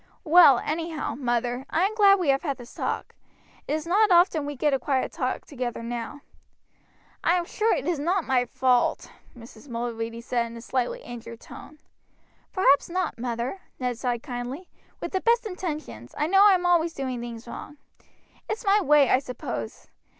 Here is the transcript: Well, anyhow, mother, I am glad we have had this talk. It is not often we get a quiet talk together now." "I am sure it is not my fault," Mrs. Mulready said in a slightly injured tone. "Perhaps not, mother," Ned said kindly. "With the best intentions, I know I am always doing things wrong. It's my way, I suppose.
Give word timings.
Well, 0.23 0.57
anyhow, 0.57 1.13
mother, 1.13 1.63
I 1.69 1.83
am 1.83 1.93
glad 1.93 2.17
we 2.17 2.29
have 2.29 2.41
had 2.41 2.57
this 2.57 2.73
talk. 2.73 3.13
It 3.67 3.73
is 3.75 3.85
not 3.85 4.09
often 4.09 4.47
we 4.47 4.55
get 4.55 4.73
a 4.73 4.79
quiet 4.79 5.11
talk 5.11 5.45
together 5.45 5.83
now." 5.83 6.21
"I 7.23 7.33
am 7.35 7.45
sure 7.45 7.71
it 7.75 7.85
is 7.85 7.99
not 7.99 8.23
my 8.25 8.45
fault," 8.45 9.11
Mrs. 9.37 9.69
Mulready 9.69 10.19
said 10.19 10.47
in 10.47 10.57
a 10.57 10.61
slightly 10.61 11.03
injured 11.03 11.39
tone. 11.41 11.77
"Perhaps 12.51 12.89
not, 12.89 13.19
mother," 13.19 13.61
Ned 13.79 13.95
said 13.95 14.23
kindly. 14.23 14.71
"With 14.99 15.11
the 15.11 15.21
best 15.21 15.45
intentions, 15.45 16.15
I 16.17 16.25
know 16.25 16.45
I 16.47 16.53
am 16.55 16.65
always 16.65 16.93
doing 16.95 17.21
things 17.21 17.47
wrong. 17.47 17.77
It's 18.49 18.65
my 18.65 18.81
way, 18.81 19.11
I 19.11 19.19
suppose. 19.19 19.85